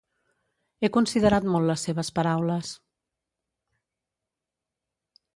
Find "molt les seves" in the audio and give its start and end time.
1.55-2.09